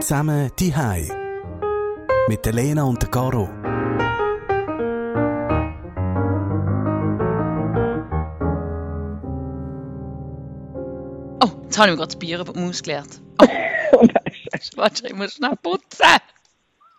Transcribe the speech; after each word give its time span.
Zusammen 0.00 0.50
die 0.58 0.74
Hai 0.74 1.08
mit 2.28 2.44
der 2.44 2.52
Lena 2.52 2.84
und 2.84 3.00
der 3.02 3.10
Caro. 3.10 3.48
Oh, 11.42 11.50
jetzt 11.64 11.78
habe 11.78 11.88
ich 11.88 11.92
mir 11.92 11.96
gerade 11.96 12.06
das 12.06 12.16
Bier 12.16 12.40
über 12.40 12.52
die 12.52 12.60
Maus 12.60 12.82
geleert. 12.82 13.20
Oh, 13.40 13.46
warte, 14.76 15.06
ich 15.06 15.14
muss 15.14 15.34
schnell 15.34 15.56
putzen. 15.62 16.06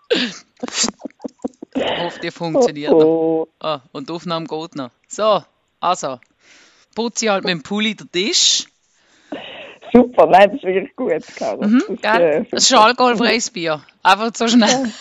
Ich 0.10 2.00
hoffe, 2.00 2.20
die 2.22 2.32
funktioniert 2.32 2.92
noch. 2.92 3.00
Oh, 3.06 3.48
Ah, 3.60 3.82
und 3.92 4.10
die 4.10 4.14
Aufnahme 4.14 4.46
geht 4.46 4.76
noch. 4.76 4.92
So, 5.08 5.44
also, 5.80 6.20
putze 6.94 7.26
ich 7.26 7.32
halt 7.32 7.44
mit 7.44 7.52
dem 7.52 7.64
Pulli 7.64 7.96
den 7.96 8.12
Tisch. 8.12 8.68
Super, 9.96 10.26
nein, 10.28 10.50
das 10.52 10.56
ist 10.58 10.64
wirklich 10.64 10.96
gut, 10.96 11.24
Caro. 11.38 11.68
Mhm, 11.68 11.84
Das, 12.02 12.02
gell? 12.18 12.22
äh, 12.22 12.46
Das 12.52 12.64
ist 12.64 12.74
ein 12.74 12.80
alkoholfreies 12.80 13.50
Bier. 13.52 13.82
Einfach 14.04 14.32
so 14.34 14.48
schnell. 14.48 14.92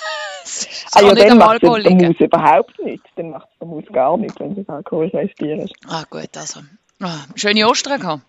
Es 0.45 0.85
Ah 0.95 1.01
ja, 1.03 1.13
nicht 1.15 1.23
dann 1.25 1.33
am 1.33 1.39
macht 1.39 1.51
Alkohol 1.51 1.79
es 1.79 1.85
der 1.85 1.93
liegen. 1.93 2.07
Maus 2.09 2.21
überhaupt 2.21 2.79
nichts. 2.85 3.09
Dann 3.17 3.31
macht 3.31 3.49
es 3.53 3.59
der 3.59 3.69
Maus 3.69 3.85
gar 3.93 4.17
nichts, 4.19 4.39
wenn 4.41 4.59
es 4.59 4.69
alkoholfreies 4.69 5.35
Bier 5.37 5.65
ist. 5.65 5.75
Ah, 5.89 6.05
gut, 6.11 6.29
also. 6.37 6.61
Ah, 7.03 7.25
schöne 7.35 7.67
Ostern 7.69 8.01
gehabt. 8.01 8.23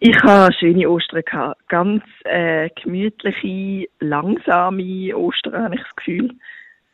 Ich 0.00 0.16
habe 0.22 0.52
schöne 0.52 0.88
Ostern 0.88 1.22
gehabt. 1.24 1.68
Ganz 1.68 2.02
äh, 2.24 2.70
gemütliche, 2.82 3.88
langsame 4.00 5.16
Ostern, 5.16 5.64
habe 5.64 5.74
ich 5.74 5.82
das 5.82 5.96
Gefühl. 5.96 6.34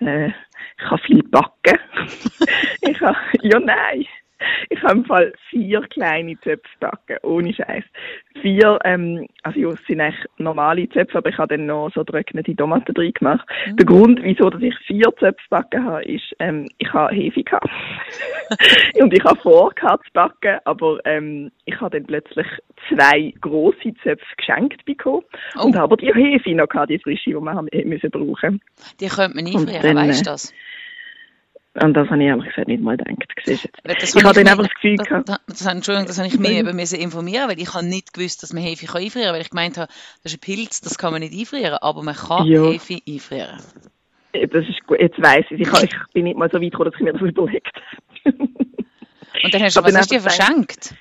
Äh, 0.01 0.29
ich 0.29 0.85
habe 0.91 1.03
viel 1.07 1.23
backen. 1.23 1.79
ich 2.81 3.01
habe, 3.01 3.17
ja 3.43 3.59
nein, 3.61 4.07
ich 4.71 4.83
habe 4.83 4.99
im 4.99 5.05
Fall 5.05 5.33
vier 5.51 5.81
kleine 5.83 6.39
Zöpfe 6.41 6.69
backen, 6.81 7.17
ohne 7.23 7.53
Scheiß. 7.55 7.85
Vier, 8.41 8.79
ähm, 8.85 9.27
also 9.43 9.59
ja, 9.61 9.69
es 9.69 9.87
sind 9.87 10.01
eigentlich 10.01 10.25
normale 10.39 10.89
Zöpfe, 10.91 11.19
aber 11.19 11.31
ich 11.31 11.39
habe 11.39 11.57
dann 11.57 11.67
noch 11.67 11.91
so 11.95 12.05
trocknete 12.05 12.55
Tomaten 12.55 12.95
drin 12.95 13.13
gemacht. 13.13 13.47
Der 13.67 13.87
Grund, 13.87 14.21
wieso 14.23 14.51
dass 14.51 14.63
ich 14.63 14.77
vier 14.87 15.09
Zöpfe 15.19 15.45
backen 15.51 15.85
habe, 15.85 16.05
ist, 16.05 16.35
ähm, 16.39 16.67
ich 16.79 16.93
habe 16.93 17.15
Hefe 17.15 17.43
gehabt. 17.43 17.69
Und 19.01 19.13
ich 19.13 19.25
habe 19.25 19.41
vor 19.41 19.71
gehabt 19.75 20.07
zu 20.07 20.13
backen, 20.13 20.59
aber 20.65 20.99
ähm, 21.05 21.51
ich 21.65 21.81
habe 21.81 21.99
dann 21.99 22.07
plötzlich 22.07 22.47
zwei 22.89 23.33
grosse 23.41 23.95
Zöpfe 24.03 24.27
geschenkt 24.37 24.85
bekommen 24.85 25.25
Oh. 25.57 25.67
und 25.67 25.77
habe 25.77 25.97
die 25.97 26.13
Hefe 26.13 26.55
noch 26.55 26.69
gehabt, 26.69 26.91
die 26.91 26.99
frische, 26.99 27.31
die 27.31 27.37
wir 27.37 27.55
haben 27.55 27.69
müssen 27.85 28.11
brauchen. 28.11 28.61
Die 29.01 29.07
könnte 29.09 29.37
man 29.37 29.47
einfrieren, 29.47 29.97
dann, 29.97 30.09
weißt 30.09 30.21
äh, 30.21 30.25
du 30.25 30.31
das? 30.31 30.55
Und 31.75 31.95
das 31.95 32.09
habe 32.09 32.23
ich 32.23 32.29
ehrlich 32.29 32.47
gesagt 32.49 32.69
nicht 32.69 32.83
mal 32.83 32.97
gedacht. 32.97 33.25
Siehst 33.45 33.65
jetzt. 33.65 34.15
Ich 34.17 34.25
habe 34.25 34.35
dann 34.35 34.45
mich- 34.45 34.53
einfach 34.53 34.65
das 34.65 34.75
Gefühl 34.75 34.97
das, 34.97 35.09
gehabt. 35.09 35.29
das, 35.29 35.41
das, 35.47 35.67
Entschuldigung, 35.67 36.07
das 36.07 36.19
habe 36.19 36.29
ich 36.29 36.39
mich 36.39 36.51
eben 36.59 36.77
müssen 36.77 37.01
informieren, 37.01 37.49
weil 37.49 37.59
ich 37.61 37.75
habe 37.75 37.85
nicht 37.85 38.13
gewusst, 38.15 38.43
dass 38.45 38.53
man 38.53 38.63
Hefe 38.63 38.87
kann 38.87 39.03
einfrieren 39.03 39.27
kann, 39.27 39.35
weil 39.35 39.43
ich 39.43 39.51
gemeint 39.51 39.77
habe, 39.77 39.89
das 40.23 40.33
ist 40.33 40.39
ein 40.39 40.41
Pilz, 40.41 40.81
das 40.83 40.99
kann 40.99 41.13
man 41.13 41.21
nicht 41.21 41.35
einfrieren, 41.39 41.79
aber 41.81 42.03
man 42.05 42.15
kann 42.15 42.47
Ja. 42.47 42.65
Hefe 42.71 42.99
einfrieren. 43.09 43.59
Das 44.33 44.69
ist 44.69 44.85
gut, 44.87 45.01
jetzt 45.01 45.21
weiss 45.21 45.45
ich. 45.51 45.61
Ich, 45.61 45.69
ich 45.83 45.91
bin 46.13 46.25
nicht 46.25 46.37
mal 46.37 46.49
so 46.51 46.61
weit 46.61 46.71
gekommen, 46.71 46.91
dass 46.91 47.01
ich 47.01 47.05
mir 47.05 47.13
das 47.13 47.23
überlegt 47.23 47.77
habe. 48.25 48.37
Und 49.43 49.53
dann 49.55 49.63
hast 49.63 49.77
du, 49.77 49.83
was 49.83 49.97
hast 49.97 50.11
du 50.11 50.15
dir 50.17 50.21
verschenkt? 50.21 50.95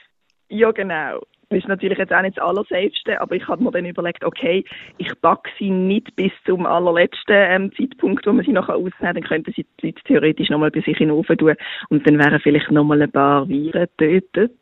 Ja, 0.49 0.71
genau. 0.71 1.21
Das 1.53 1.63
ist 1.63 1.69
natürlich 1.69 1.97
jetzt 1.97 2.11
auch 2.11 2.21
nicht 2.21 2.37
das 2.37 2.43
Allersafeste, 2.43 3.21
aber 3.21 3.35
ich 3.35 3.47
habe 3.47 3.63
mir 3.63 3.71
dann 3.71 3.85
überlegt, 3.85 4.23
okay, 4.23 4.65
ich 4.97 5.11
backe 5.21 5.49
sie 5.59 5.69
nicht 5.69 6.15
bis 6.15 6.31
zum 6.45 6.65
allerletzten 6.65 7.35
ähm, 7.35 7.71
Zeitpunkt, 7.77 8.25
wo 8.25 8.33
man 8.33 8.43
sie 8.43 8.51
nachher 8.51 8.75
ausnehmen, 8.75 9.15
dann 9.15 9.23
könnten 9.23 9.53
sie 9.55 9.65
die 9.81 9.87
Leute 9.87 10.03
theoretisch 10.05 10.49
nochmal 10.49 10.71
bei 10.71 10.81
sich 10.81 10.99
in 10.99 11.09
den 11.09 11.11
Ofen 11.11 11.37
tun 11.37 11.53
und 11.89 12.07
dann 12.07 12.17
wären 12.17 12.39
vielleicht 12.39 12.71
nochmal 12.71 13.01
ein 13.01 13.11
paar 13.11 13.47
Viren 13.47 13.87
getötet, 13.97 14.57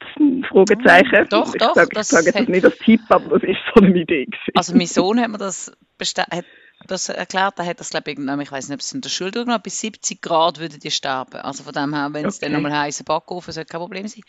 Fragezeichen. 0.50 1.28
Doch, 1.30 1.54
ich 1.54 1.62
doch, 1.62 1.76
Sage, 1.76 1.90
das 1.94 2.12
ich 2.12 2.18
sage 2.18 2.38
jetzt 2.38 2.50
nicht 2.50 2.66
als 2.66 2.78
Tipp, 2.80 3.02
aber 3.10 3.40
das 3.40 3.50
ist 3.50 3.60
so 3.74 3.82
eine 3.82 3.98
Idee 3.98 4.26
gewesen. 4.26 4.52
Also 4.56 4.76
mein 4.76 4.88
Sohn 4.88 5.22
hat 5.22 5.30
mir 5.30 5.38
das, 5.38 5.72
hat 6.00 6.46
das 6.88 7.10
erklärt, 7.10 7.60
er 7.60 7.66
hat 7.66 7.80
das 7.80 7.90
glaube 7.90 8.12
ich 8.12 8.18
irgendwann, 8.18 8.42
ich 8.42 8.52
weiß 8.52 8.68
nicht, 8.70 8.76
ob 8.76 8.82
es 8.82 8.92
in 8.94 9.02
der 9.02 9.10
Schule 9.10 9.32
durchgenommen 9.32 9.62
bis 9.64 9.80
70 9.80 10.22
Grad 10.22 10.60
würden 10.60 10.80
die 10.80 10.92
sterben. 10.92 11.42
Also 11.42 11.64
von 11.64 11.74
dem 11.74 11.94
her, 11.94 12.10
wenn 12.14 12.28
es 12.28 12.40
dann 12.40 12.52
Okay. 12.52 12.54
nochmal 12.54 12.76
heißen 12.78 13.06
Backofen, 13.06 13.54
sollte 13.54 13.72
kein 13.72 13.82
Problem 13.82 14.08
sein. 14.08 14.24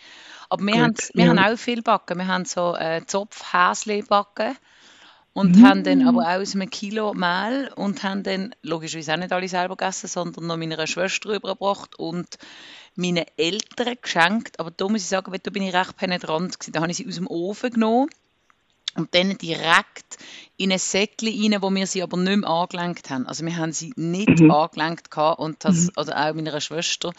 Aber 0.50 0.64
wir, 0.64 0.80
Gut, 0.80 0.82
haben, 0.82 0.94
wir 1.14 1.26
ja. 1.26 1.30
haben 1.30 1.38
auch 1.38 1.58
viel 1.58 1.82
backen. 1.82 2.18
Wir 2.18 2.26
haben 2.28 2.44
so 2.46 2.76
äh, 2.76 3.04
Zopfhäsli 3.06 4.02
backen 4.02 4.56
und 5.34 5.60
Mm. 5.60 5.62
haben 5.62 5.82
dann 5.84 6.02
aber 6.02 6.22
auch 6.22 6.40
aus 6.42 6.54
einem 6.54 6.70
Kilo 6.70 7.14
Mehl 7.14 7.70
und 7.76 8.02
haben 8.02 8.22
dann 8.22 8.54
logischerweise 8.62 9.14
auch 9.14 9.18
nicht 9.18 9.32
alle 9.32 9.48
selber 9.48 9.76
gegessen, 9.76 10.08
sondern 10.08 10.46
noch 10.46 10.56
meiner 10.58 10.86
Schwester 10.86 11.30
übergebracht 11.30 11.98
und 11.98 12.38
meinen 12.96 13.24
Eltern 13.36 13.96
geschenkt. 14.02 14.60
Aber 14.60 14.70
da 14.70 14.88
muss 14.88 15.02
ich 15.02 15.08
sagen, 15.08 15.32
da 15.42 15.50
bin 15.50 15.62
ich 15.62 15.74
recht 15.74 15.96
penetrant 15.96 16.58
gewesen. 16.58 16.72
Da 16.72 16.80
habe 16.82 16.90
ich 16.90 16.98
sie 16.98 17.08
aus 17.08 17.16
dem 17.16 17.26
Ofen 17.28 17.70
genommen 17.72 18.08
und 18.96 19.14
dann 19.14 19.36
direkt 19.38 20.18
in 20.56 20.72
ein 20.72 20.78
Säckchen 20.78 21.28
rein, 21.52 21.62
wo 21.62 21.70
wir 21.70 21.86
sie 21.86 22.02
aber 22.02 22.16
nicht 22.16 22.40
mehr 22.40 22.50
angelenkt 22.50 23.10
haben. 23.10 23.26
Also 23.26 23.44
wir 23.44 23.56
haben 23.56 23.72
sie 23.72 23.92
nicht 23.96 24.40
Mhm. 24.40 24.50
angelenkt 24.50 25.10
gehabt 25.10 25.40
und 25.40 25.64
das, 25.64 25.90
also 25.96 26.12
auch 26.12 26.34
meiner 26.34 26.60
Schwester, 26.60 27.12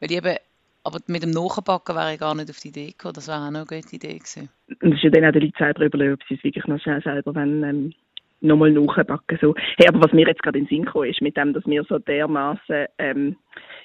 weil 0.00 0.10
ich 0.10 0.16
eben, 0.18 0.36
aber 0.84 0.98
mit 1.06 1.22
dem 1.22 1.30
Nachbacken 1.30 1.96
wäre 1.96 2.12
ich 2.12 2.20
gar 2.20 2.34
nicht 2.34 2.50
auf 2.50 2.58
die 2.60 2.68
Idee 2.68 2.88
gekommen. 2.88 3.14
Das 3.14 3.26
wäre 3.26 3.38
auch 3.38 3.50
noch 3.50 3.66
eine 3.70 3.80
gute 3.82 3.96
Idee 3.96 4.18
gewesen. 4.18 4.50
Und 4.82 4.92
es 4.92 4.98
ist 4.98 5.04
ja 5.04 5.10
dann 5.10 5.24
auch 5.24 5.32
den 5.32 5.42
Leuten 5.42 5.58
selber 5.58 5.84
überlegen, 5.86 6.12
ob 6.14 6.20
sie 6.28 6.34
es 6.34 6.44
wirklich 6.44 6.66
noch 6.66 6.80
schnell 6.80 7.02
selber 7.02 7.34
wollen, 7.34 7.64
ähm, 7.64 7.94
nochmal 8.42 8.70
nachbacken. 8.70 9.38
So. 9.40 9.54
Hey, 9.78 9.88
aber 9.88 10.04
was 10.04 10.12
mir 10.12 10.26
jetzt 10.26 10.42
gerade 10.42 10.58
in 10.58 10.66
den 10.66 10.68
Sinn 10.68 10.84
gekommen 10.84 11.10
ist, 11.10 11.22
mit 11.22 11.36
dem, 11.36 11.54
dass 11.54 11.64
wir 11.66 11.84
so 11.84 11.98
dermaßen 11.98 12.86
ähm, 12.98 13.36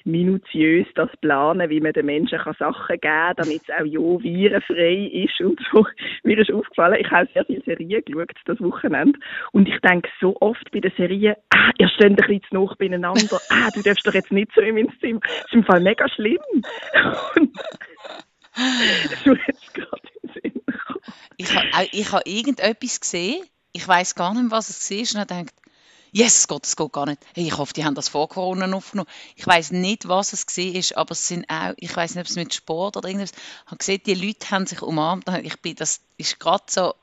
minutiös 0.04 0.86
das 0.94 1.10
planen, 1.20 1.70
wie 1.70 1.80
man 1.80 1.92
den 1.92 2.06
Menschen 2.06 2.38
kann 2.38 2.54
Sachen 2.58 2.86
geben 2.88 3.00
kann, 3.00 3.34
damit 3.36 3.62
es 3.62 3.74
auch 3.74 3.84
ja 3.84 4.00
virenfrei 4.00 5.24
ist 5.24 5.40
und 5.40 5.60
so. 5.72 5.86
Mir 6.24 6.38
ist 6.38 6.52
aufgefallen, 6.52 6.98
ich 7.00 7.10
habe 7.10 7.28
sehr 7.32 7.44
viele 7.44 7.62
Serien 7.62 8.02
geschaut, 8.04 8.32
das 8.44 8.60
Wochenende. 8.60 9.18
Und 9.52 9.68
ich 9.68 9.78
denke 9.80 10.08
so 10.20 10.36
oft 10.40 10.70
bei 10.72 10.80
den 10.80 10.92
Serien, 10.96 11.34
ah, 11.50 11.70
ihr 11.78 11.88
steht 11.88 12.10
ein 12.10 12.16
bisschen 12.16 12.42
zu 12.48 12.54
nah 12.54 12.74
beieinander. 12.78 13.40
Ah, 13.50 13.68
du 13.74 13.82
darfst 13.82 14.06
doch 14.06 14.14
jetzt 14.14 14.30
nicht 14.30 14.50
so 14.54 14.60
in 14.60 14.74
mein 14.74 14.88
Zimmer. 15.00 15.20
Das 15.20 15.46
ist 15.46 15.52
im 15.52 15.64
Fall 15.64 15.80
mega 15.80 16.08
schlimm. 16.08 16.38
Und 17.36 17.52
das 18.56 19.26
ist 19.26 19.46
jetzt 19.46 19.74
gerade 19.74 20.02
den 20.22 20.30
Sinn 20.32 20.62
gekommen. 20.66 21.00
Ich 21.36 21.56
habe 21.56 21.88
ich 21.92 22.12
habe 22.12 22.22
irgendetwas 22.26 23.00
gesehen, 23.00 23.44
ich 23.72 23.86
weiß 23.86 24.14
gar 24.14 24.34
nicht 24.34 24.50
was 24.50 24.68
es 24.68 24.90
war, 24.90 24.98
und 24.98 25.30
habe 25.30 25.44
gedacht, 25.44 25.60
yes, 26.12 26.48
Gott, 26.48 26.64
das 26.64 26.76
geht 26.76 26.92
gar 26.92 27.06
nicht. 27.06 27.20
Hey, 27.34 27.46
ich 27.46 27.56
hoffe, 27.56 27.72
die 27.72 27.84
haben 27.84 27.94
das 27.94 28.08
vor 28.08 28.28
Corona 28.28 28.70
aufgenommen. 28.74 29.08
Ich 29.36 29.46
weiß 29.46 29.72
nicht, 29.72 30.08
was 30.08 30.32
es 30.32 30.46
war, 30.46 30.98
aber 30.98 31.12
es 31.12 31.26
sind 31.26 31.48
auch, 31.48 31.72
ich 31.76 31.94
weiß 31.94 32.14
nicht, 32.14 32.24
ob 32.24 32.30
es 32.30 32.36
mit 32.36 32.54
Sport 32.54 32.96
oder 32.96 33.08
irgendwas, 33.08 33.32
ich 33.32 33.66
habe 33.66 33.76
gesehen, 33.76 34.00
die 34.06 34.14
Leute 34.14 34.50
haben 34.50 34.66
sich 34.66 34.82
umarmt, 34.82 35.28
und 35.28 35.44
ich 35.44 35.60
bin, 35.60 35.74
das 35.76 36.00
ist 36.16 36.38
gerade 36.38 36.64
so, 36.68 36.94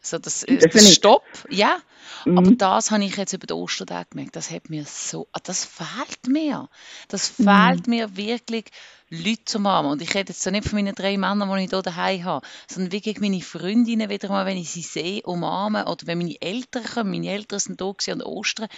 so 0.00 0.18
das, 0.18 0.44
das. 0.46 0.92
Stopp, 0.92 1.24
ja. 1.48 1.78
Mhm. 2.24 2.38
Aber 2.38 2.50
das 2.52 2.90
habe 2.90 3.04
ich 3.04 3.16
jetzt 3.16 3.32
über 3.32 3.46
den 3.46 3.56
Ostertag 3.56 4.10
gemerkt. 4.10 4.36
Das 4.36 4.50
hat 4.50 4.70
mir 4.70 4.84
so, 4.86 5.28
ah, 5.32 5.40
das 5.42 5.64
fehlt 5.64 6.26
mir. 6.28 6.68
Das 7.08 7.38
Mhm. 7.38 7.44
fehlt 7.44 7.86
mir 7.88 8.16
wirklich, 8.16 8.66
Leute 9.10 9.44
zu 9.44 9.58
umarmen. 9.58 9.92
Und 9.92 10.02
ich 10.02 10.14
rede 10.14 10.32
jetzt 10.32 10.42
so 10.42 10.50
nicht 10.50 10.66
von 10.68 10.76
meinen 10.78 10.94
drei 10.94 11.16
Männern, 11.16 11.48
die 11.56 11.64
ich 11.64 11.70
hier 11.70 11.82
daheim 11.82 12.24
habe, 12.24 12.46
sondern 12.68 12.92
wirklich 12.92 13.20
meine 13.20 13.40
Freundinnen 13.42 14.08
wieder 14.10 14.28
mal, 14.28 14.46
wenn 14.46 14.56
ich 14.56 14.70
sie 14.70 14.82
sehe, 14.82 15.22
umarmen. 15.22 15.84
Oder 15.86 16.06
wenn 16.06 16.18
meine 16.18 16.40
Eltern 16.40 16.84
kommen. 16.84 17.10
Meine 17.10 17.30
Eltern 17.30 17.58
sind 17.60 17.80
da 17.80 17.92
an 18.10 18.22
Ostern. 18.22 18.68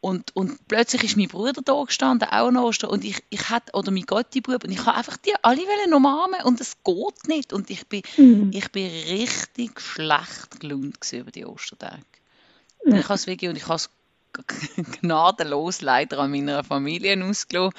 Und, 0.00 0.36
und 0.36 0.68
plötzlich 0.68 1.02
ist 1.02 1.16
mein 1.16 1.26
Bruder 1.28 1.62
da 1.64 1.82
gestanden, 1.82 2.28
auch 2.28 2.48
an 2.48 2.56
Ostern. 2.56 2.90
Und 2.90 3.04
ich, 3.04 3.22
ich 3.30 3.48
hatte, 3.50 3.72
oder 3.72 3.90
mein 3.90 4.04
Gottibub, 4.04 4.62
und 4.62 4.70
ich 4.70 4.84
habe 4.86 4.96
einfach 4.96 5.16
die 5.16 5.34
alle 5.42 5.60
wollen 5.62 5.94
umarmen. 5.94 6.42
Und 6.44 6.60
es 6.60 6.76
geht 6.84 7.28
nicht. 7.28 7.52
Und 7.52 7.70
ich 7.70 7.86
bin, 7.88 8.02
Mhm. 8.16 8.50
ich 8.52 8.70
bin 8.70 8.86
richtig 8.86 9.80
schlecht 9.80 10.60
gelaunt 10.60 10.98
über 11.12 11.30
die 11.30 11.44
Ostertage. 11.46 12.02
Ich 12.86 13.04
habe 13.04 13.14
es 13.14 13.26
wirklich, 13.26 13.50
und 13.50 13.56
ich 13.56 13.68
habe 13.68 13.76
es 13.76 13.90
gnadenlos 15.00 15.80
leider 15.80 16.18
an 16.18 16.30
meiner 16.30 16.64
Familie 16.64 17.22
ausgelassen. 17.24 17.72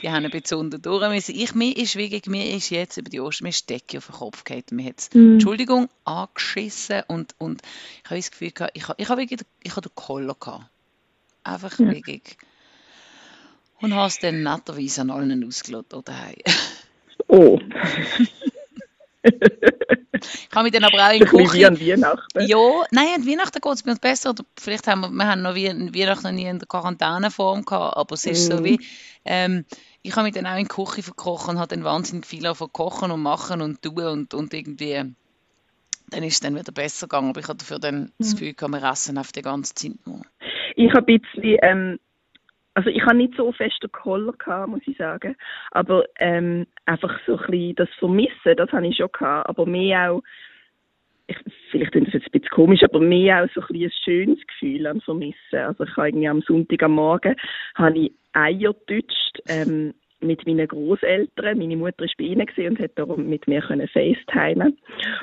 Die 0.00 0.08
haben 0.08 0.24
ein 0.24 0.30
bisschen 0.30 0.58
unter 0.58 0.78
durch 0.78 1.06
müssen. 1.08 1.34
Ich, 1.34 1.54
mir 1.54 1.76
ist 1.76 1.96
wirklich, 1.96 2.26
mir 2.26 2.54
ist 2.54 2.70
jetzt 2.70 2.96
über 2.96 3.10
die 3.10 3.20
Ostern, 3.20 3.46
mir 3.46 3.50
ist 3.50 3.68
Decke 3.68 3.98
auf 3.98 4.06
den 4.06 4.14
Kopf 4.14 4.44
gefallen. 4.44 4.64
Mir 4.70 4.90
hat 4.90 5.08
Mhm. 5.14 5.32
Entschuldigung, 5.32 5.88
angeschissen 6.04 7.02
und, 7.08 7.34
und 7.38 7.60
ich 8.04 8.10
habe 8.10 8.20
das 8.20 8.30
Gefühl 8.30 8.52
gehabt, 8.52 8.72
ich 8.76 8.86
habe, 8.88 9.02
ich 9.02 9.08
habe 9.08 9.20
wirklich, 9.20 9.40
ich 9.62 9.72
habe 9.72 9.88
den 9.88 9.94
Koller 9.94 10.36
gehabt. 10.38 10.66
Einfach 11.42 11.78
Ja. 11.78 11.90
wirklich. 11.90 12.36
Und 13.80 13.94
habe 13.94 14.08
es 14.08 14.18
dann 14.18 14.42
netterweise 14.42 15.00
an 15.00 15.10
allen 15.10 15.44
ausgelassen 15.44 16.04
daheim. 16.04 16.36
Oh, 17.26 17.58
Ich 20.48 20.54
habe 20.54 20.64
mich 20.64 20.72
dann 20.72 20.84
aber 20.84 21.06
auch 21.06 21.12
in 21.12 21.20
bisschen 21.20 21.52
wie 21.54 21.64
an 21.64 21.80
Weihnachten. 21.80 22.46
Ja, 22.46 22.82
nein, 22.90 23.08
an 23.16 23.26
Weihnachten 23.26 23.60
geht 23.60 23.72
es 23.72 23.82
uns 23.82 23.98
besser. 23.98 24.30
Oder 24.30 24.44
vielleicht 24.58 24.86
haben 24.86 25.00
wir, 25.00 25.10
wir 25.10 25.26
haben 25.26 25.42
noch 25.42 25.54
wie, 25.54 25.68
Weihnachten 25.68 26.24
noch 26.24 26.32
nie 26.32 26.46
in 26.46 26.58
der 26.58 26.68
Quarantäneform 26.68 27.64
gehabt, 27.64 27.96
aber 27.96 28.14
es 28.14 28.24
ist 28.26 28.46
so 28.46 28.56
Mhm. 28.58 28.64
wie, 28.64 28.80
ähm, 29.24 29.64
ich 30.02 30.16
habe 30.16 30.24
mich 30.24 30.34
dann 30.34 30.46
auch 30.46 30.56
in 30.56 30.64
die 30.64 30.68
Küche 30.68 31.02
verkochen 31.02 31.56
und 31.56 31.58
habe 31.60 31.74
dann 31.74 31.84
wahnsinnig 31.84 32.26
viel 32.26 32.46
angefangen 32.46 32.72
kochen 32.72 33.10
und 33.10 33.22
machen 33.22 33.60
und 33.60 33.82
tun 33.82 34.06
und, 34.06 34.34
und 34.34 34.54
irgendwie, 34.54 34.94
dann 36.10 36.22
ist 36.22 36.34
es 36.34 36.40
dann 36.40 36.56
wieder 36.56 36.72
besser 36.72 37.06
gegangen. 37.06 37.30
Aber 37.30 37.40
ich 37.40 37.48
hatte 37.48 37.58
dafür 37.58 37.78
dann 37.78 38.12
das 38.18 38.32
Gefühl, 38.32 38.54
gehabt, 38.54 38.72
wir 38.72 38.90
essen 38.90 39.18
auf 39.18 39.32
die 39.32 39.42
ganze 39.42 39.74
Zeit 39.74 39.92
nur. 40.06 40.22
Ich 40.76 40.92
habe 40.92 41.12
ein 41.12 41.20
bisschen, 41.20 41.58
ähm, 41.62 41.98
also 42.80 42.88
ich 42.88 43.02
habe 43.02 43.16
nicht 43.16 43.34
so 43.36 43.52
fest 43.52 43.76
den 43.82 43.92
Koller 43.92 44.32
gehabt, 44.32 44.70
muss 44.70 44.80
ich 44.86 44.96
sagen. 44.96 45.36
Aber 45.70 46.04
ähm, 46.18 46.66
einfach 46.86 47.20
so 47.26 47.36
ein 47.36 47.50
bisschen 47.50 47.74
das 47.74 47.90
Vermissen, 47.98 48.56
das 48.56 48.72
habe 48.72 48.86
ich 48.86 48.96
schon 48.96 49.12
gehabt. 49.12 49.50
Aber 49.50 49.66
mehr 49.66 50.10
auch, 50.10 50.22
ich 51.26 51.36
vielleicht 51.70 51.94
ist 51.94 52.06
das 52.06 52.14
jetzt 52.14 52.28
ein 52.28 52.40
bisschen 52.40 52.48
komisch, 52.48 52.82
aber 52.82 52.98
mehr 52.98 53.44
auch 53.44 53.48
so 53.54 53.60
ein, 53.60 53.66
bisschen 53.68 53.90
ein 53.90 54.02
schönes 54.02 54.46
Gefühl 54.46 54.86
an 54.86 55.02
Vermissen. 55.02 55.58
Also 55.58 55.84
ich 55.84 55.94
habe 55.94 56.08
irgendwie 56.08 56.28
am 56.28 56.40
Sonntag 56.40 56.82
am 56.82 56.92
Morgen 56.92 57.36
habe 57.74 57.98
ich 57.98 58.12
Eier 58.32 58.72
getutscht, 58.72 59.42
ähm, 59.46 59.92
mit 60.20 60.46
meinen 60.46 60.66
Großeltern. 60.66 61.58
Meine 61.58 61.76
Mutter 61.76 62.04
war 62.04 62.08
bei 62.18 62.24
ihnen 62.24 62.46
und 62.68 62.78
hat 62.78 62.90
darum 62.94 63.28
mit 63.28 63.46
mir 63.48 63.60
können 63.60 63.88
FaceTimen. 63.88 64.78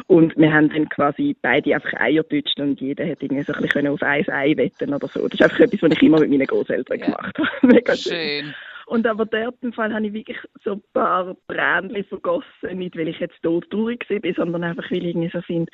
Und 0.08 0.38
wir 0.38 0.54
haben 0.54 0.70
dann 0.70 0.90
quasi 0.90 1.36
beide 1.42 1.76
einfach 1.76 1.94
Eier 2.00 2.24
getutscht 2.24 2.60
und 2.60 2.80
jeder 2.82 3.08
hat 3.08 3.22
irgendwie 3.22 3.44
so 3.44 3.54
ein 3.54 3.62
bisschen 3.62 3.88
auf 3.88 4.02
ein 4.02 4.30
Ei 4.30 4.56
wetten 4.58 4.94
oder 4.94 5.08
so. 5.08 5.28
Das 5.28 5.40
ist 5.40 5.44
einfach 5.44 5.60
etwas, 5.60 5.82
was 5.82 5.92
ich 5.92 6.04
immer 6.04 6.20
mit 6.20 6.30
meinen 6.30 6.48
Großeltern 6.48 7.00
gemacht 7.00 7.38
habe. 7.38 7.50
Mega 7.68 7.96
schön. 7.96 8.14
schön. 8.14 8.56
Und 8.88 9.06
aber 9.06 9.26
dort 9.26 9.56
im 9.62 9.74
Fall 9.74 9.94
habe 9.94 10.08
ich 10.08 10.14
wirklich 10.14 10.38
so 10.64 10.74
ein 10.74 10.84
paar 10.94 11.36
Tränchen 11.50 12.06
vergossen, 12.06 12.78
nicht 12.78 12.96
weil 12.98 13.10
ich 13.10 13.20
jetzt 13.20 13.38
dort 13.42 13.66
durch 13.70 14.00
bin, 14.08 14.34
sondern 14.34 14.64
einfach 14.64 14.90
weil 14.90 15.00
ich 15.00 15.10
irgendwie 15.10 15.30
so 15.32 15.42
finde, 15.42 15.70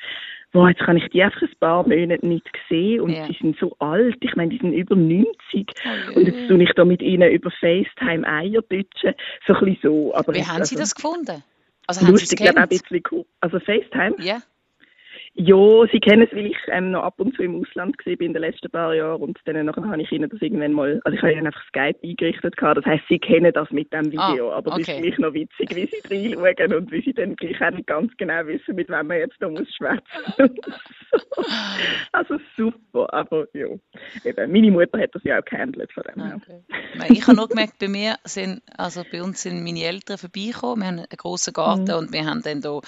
boah, 0.52 0.68
jetzt 0.70 0.80
kann 0.80 0.96
ich 0.96 1.08
die 1.10 1.22
einfach 1.22 1.42
ein 1.42 1.50
paar 1.60 1.88
Monate 1.88 2.26
nicht 2.26 2.50
sehen 2.68 3.02
und 3.02 3.12
yeah. 3.12 3.28
die 3.28 3.36
sind 3.40 3.56
so 3.60 3.76
alt, 3.78 4.16
ich 4.20 4.34
meine, 4.34 4.50
die 4.50 4.58
sind 4.58 4.72
über 4.72 4.96
90 4.96 5.26
oh, 5.52 6.18
und 6.18 6.26
jetzt 6.26 6.48
tue 6.48 6.60
ich 6.60 6.70
da 6.74 6.84
mit 6.84 7.02
ihnen 7.02 7.30
über 7.30 7.52
FaceTime 7.52 8.26
Eier 8.26 8.62
deutschen, 8.62 9.14
so 9.46 9.54
ein 9.54 9.64
bisschen 9.64 9.78
so. 9.82 10.14
Aber 10.14 10.34
Wie 10.34 10.42
haben 10.42 10.60
also, 10.60 10.74
Sie 10.74 10.76
das 10.76 10.92
gefunden? 10.92 11.44
Also 11.86 12.04
lustig, 12.10 12.40
glaube 12.40 12.58
ein 12.58 12.68
bisschen 12.68 13.02
cool. 13.12 13.24
Also 13.40 13.60
FaceTime? 13.60 14.16
Ja. 14.18 14.40
Ja, 15.36 15.84
sie 15.90 15.98
kennen 15.98 16.22
es, 16.22 16.36
weil 16.36 16.46
ich 16.46 16.56
ähm, 16.68 16.92
noch 16.92 17.02
ab 17.02 17.14
und 17.18 17.34
zu 17.34 17.42
im 17.42 17.60
Ausland 17.60 17.96
war 17.98 18.20
in 18.20 18.32
den 18.32 18.40
letzten 18.40 18.70
paar 18.70 18.94
Jahren 18.94 19.20
und 19.20 19.36
dann 19.46 19.66
nachher 19.66 19.84
habe 19.84 20.00
ich 20.00 20.12
ihnen 20.12 20.30
das 20.30 20.40
irgendwann 20.40 20.72
mal, 20.72 21.00
also 21.02 21.16
ich 21.16 21.22
habe 21.22 21.32
ihnen 21.32 21.48
einfach 21.48 21.66
Skype 21.66 21.98
eingerichtet 22.04 22.56
gehabt, 22.56 22.78
das 22.78 22.84
heisst, 22.84 23.02
sie 23.08 23.18
kennen 23.18 23.52
das 23.52 23.68
mit 23.72 23.92
dem 23.92 24.12
Video, 24.12 24.52
ah, 24.52 24.58
aber 24.58 24.70
okay. 24.72 24.82
das 24.82 24.88
ist 24.88 24.94
für 24.94 25.00
mich 25.00 25.18
noch 25.18 25.34
witzig, 25.34 25.74
wie 25.74 25.86
sie 25.86 26.34
reinschauen 26.36 26.74
und 26.74 26.92
wie 26.92 27.02
sie 27.02 27.12
dann 27.12 27.34
gleich 27.34 27.60
auch 27.60 27.72
nicht 27.72 27.88
ganz 27.88 28.12
genau 28.16 28.46
wissen, 28.46 28.76
mit 28.76 28.88
wem 28.88 29.08
man 29.08 29.18
jetzt 29.18 29.34
da 29.40 29.48
muss 29.48 29.66
schwätzen. 29.74 30.04
also 32.12 32.38
super, 32.56 33.12
aber 33.12 33.48
ja, 33.54 33.66
eben, 34.24 34.52
meine 34.52 34.70
Mutter 34.70 35.00
hat 35.00 35.16
das 35.16 35.24
ja 35.24 35.40
auch 35.40 35.44
gehandelt 35.44 35.90
von 35.92 36.04
dem 36.14 36.32
okay. 36.36 37.12
Ich 37.12 37.26
habe 37.26 37.36
noch 37.36 37.48
gemerkt, 37.48 37.80
bei 37.80 37.88
mir 37.88 38.14
sind, 38.22 38.62
also 38.78 39.02
bei 39.10 39.20
uns 39.20 39.42
sind 39.42 39.64
meine 39.64 39.82
Eltern 39.82 40.16
vorbeigekommen, 40.16 40.80
wir 40.82 40.86
haben 40.86 40.98
einen 40.98 41.06
grossen 41.16 41.52
Garten 41.52 41.90
mhm. 41.90 41.98
und 41.98 42.12
wir 42.12 42.24
haben 42.24 42.42
dann 42.44 42.60
da 42.60 42.80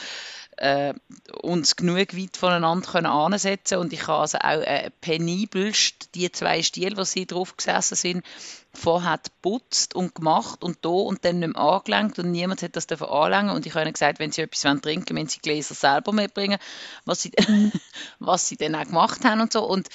äh, 0.57 0.95
uns 1.43 1.77
genug 1.77 2.17
weit 2.17 2.37
voneinander 2.37 2.91
können 2.91 3.07
ansetzen. 3.07 3.79
Und 3.79 3.93
ich 3.93 4.07
habe 4.07 4.21
also 4.21 4.39
auch 4.39 4.63
äh, 4.63 4.91
penibelst 5.01 6.15
die 6.15 6.31
zwei 6.33 6.63
Stiele, 6.63 6.97
wo 6.97 7.05
sie 7.05 7.27
drauf 7.27 7.57
gesessen 7.57 7.95
sind, 7.95 8.25
vorher 8.73 9.19
geputzt 9.23 9.95
und 9.95 10.15
gemacht 10.15 10.63
und 10.63 10.79
da 10.85 10.89
und 10.89 11.25
dann 11.25 11.41
nicht 11.41 11.55
mehr 11.55 11.63
angelenkt. 11.63 12.19
Und 12.19 12.31
niemand 12.31 12.63
hat 12.63 12.77
das 12.77 12.87
dafür 12.87 13.11
anlängen 13.11 13.51
und 13.51 13.67
ich 13.67 13.75
habe 13.75 13.85
ihnen 13.85 13.93
gesagt, 13.93 14.19
wenn 14.19 14.33
sie 14.33 14.43
etwas 14.43 14.61
trinken 14.61 15.11
wollen, 15.11 15.17
wenn 15.17 15.29
sie 15.29 15.41
Gläser 15.41 15.75
selber 15.75 16.13
mitbringen, 16.13 16.59
was 17.05 17.23
sie, 17.23 17.33
was 18.19 18.49
sie 18.49 18.57
dann 18.57 18.75
auch 18.75 18.85
gemacht 18.85 19.25
haben 19.25 19.41
und 19.41 19.53
so. 19.53 19.65
Und 19.65 19.89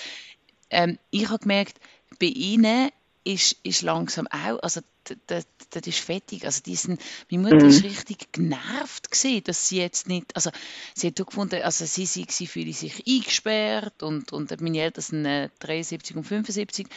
ähm, 0.69 0.97
ich 1.09 1.27
habe 1.29 1.39
gemerkt, 1.39 1.79
bei 2.19 2.27
ihnen 2.27 2.91
ist, 3.23 3.57
ist 3.63 3.81
langsam 3.81 4.27
auch, 4.27 4.61
also 4.61 4.81
das, 5.27 5.45
das 5.69 5.87
ist 5.87 5.99
fettig. 5.99 6.45
Also 6.45 6.61
diesen, 6.61 6.97
meine 7.29 7.43
Mutter 7.43 7.63
mhm. 7.63 7.69
ist 7.69 7.83
richtig 7.83 8.31
genervt 8.31 9.11
gewesen, 9.11 9.43
dass 9.43 9.67
sie 9.67 9.77
jetzt 9.79 10.07
nicht, 10.07 10.35
also 10.35 10.51
sie 10.95 11.07
hat 11.07 11.15
gefunden, 11.15 11.61
also 11.61 11.85
sie, 11.85 12.05
sie, 12.05 12.25
sie 12.29 12.47
fühle 12.47 12.73
sich 12.73 13.03
eingesperrt 13.07 14.03
und, 14.03 14.31
und 14.33 14.59
meine 14.61 14.79
Eltern 14.79 15.01
sind 15.01 15.25
äh, 15.25 15.49
73 15.59 16.15
und 16.15 16.23
75 16.23 16.87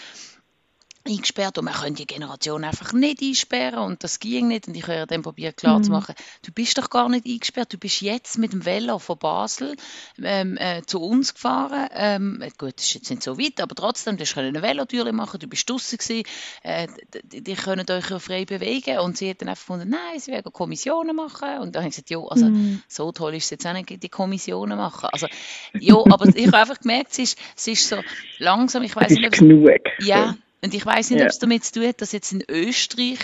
eingesperrt 1.06 1.58
und 1.58 1.66
man 1.66 1.74
könnte 1.74 2.02
die 2.02 2.06
Generation 2.06 2.64
einfach 2.64 2.92
nicht 2.92 3.20
einsperren 3.22 3.80
und 3.80 4.02
das 4.02 4.20
ging 4.20 4.48
nicht 4.48 4.68
und 4.68 4.76
ich 4.76 4.86
habe 4.86 5.06
dann 5.06 5.22
probiert 5.22 5.58
klarzumachen, 5.58 6.14
mhm. 6.16 6.46
du 6.46 6.52
bist 6.52 6.78
doch 6.78 6.88
gar 6.88 7.08
nicht 7.08 7.26
eingesperrt, 7.26 7.72
du 7.72 7.78
bist 7.78 8.00
jetzt 8.00 8.38
mit 8.38 8.52
dem 8.52 8.64
Velo 8.64 8.98
von 8.98 9.18
Basel 9.18 9.76
ähm, 10.22 10.56
äh, 10.58 10.82
zu 10.86 11.02
uns 11.02 11.34
gefahren, 11.34 11.88
ähm, 11.92 12.42
gut, 12.58 12.74
das 12.76 12.86
ist 12.86 12.94
jetzt 12.94 13.10
nicht 13.10 13.22
so 13.22 13.38
weit, 13.38 13.60
aber 13.60 13.74
trotzdem, 13.74 14.16
du 14.16 14.24
können 14.24 14.56
eine 14.56 14.62
Velotür 14.62 15.12
machen, 15.12 15.40
du 15.40 15.46
bist 15.46 15.68
draussen 15.68 15.98
gewesen, 15.98 16.24
äh, 16.62 16.88
die, 17.22 17.42
die 17.42 17.54
können 17.54 17.86
euch 17.90 18.10
ja 18.10 18.18
frei 18.18 18.44
bewegen 18.44 18.98
und 19.00 19.18
sie 19.18 19.30
hat 19.30 19.42
dann 19.42 19.48
einfach 19.48 19.66
gefunden, 19.66 19.90
nein, 19.90 20.18
sie 20.18 20.32
werden 20.32 20.52
Kommissionen 20.52 21.14
machen 21.14 21.58
und 21.60 21.74
dann 21.74 21.82
habe 21.82 21.90
ich 21.90 21.96
gesagt, 21.96 22.10
ja, 22.10 22.18
also 22.18 22.46
mhm. 22.46 22.82
so 22.88 23.12
toll 23.12 23.34
ist 23.34 23.44
es 23.44 23.50
jetzt 23.50 23.66
auch 23.66 23.74
nicht, 23.74 24.02
die 24.02 24.08
Kommissionen 24.08 24.78
machen, 24.78 25.08
also 25.12 25.26
ja, 25.74 25.96
aber 25.96 26.26
ich 26.34 26.46
habe 26.46 26.58
einfach 26.58 26.80
gemerkt, 26.80 27.12
es 27.12 27.18
ist, 27.18 27.38
es 27.56 27.66
ist 27.66 27.88
so 27.88 27.96
langsam, 28.38 28.82
ich 28.82 28.96
weiß 28.96 29.10
nicht, 29.10 29.32
genug. 29.32 29.68
Ja, 29.98 30.34
und 30.64 30.72
ich 30.72 30.86
weiß 30.86 31.10
nicht, 31.10 31.20
ja. 31.20 31.26
ob 31.26 31.30
es 31.30 31.38
damit 31.38 31.64
zu 31.64 31.72
tun 31.72 31.88
hat, 31.88 32.00
dass 32.00 32.12
jetzt 32.12 32.32
in 32.32 32.42
Österreich 32.48 33.18